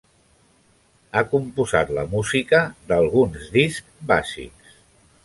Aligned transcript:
Ha 1.11 1.21
composat 1.33 1.93
la 1.97 2.05
música 2.13 2.63
d'alguns 2.93 3.47
discs 3.59 3.95
bàsics. 4.15 4.73